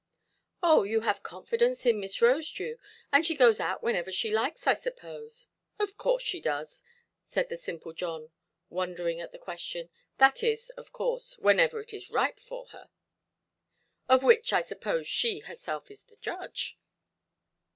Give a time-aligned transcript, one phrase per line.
[0.63, 2.79] "Oh, you have confidence in Miss Rosedew;
[3.13, 5.45] and she goes out whenever she likes, I suppose"?
[5.79, 6.81] "Of course she does",
[7.21, 8.31] said the simple John,
[8.71, 12.89] wondering at the question; "that is, of course, whenever it is right for her".
[14.09, 16.79] "Of which, I suppose, she herself is the judge".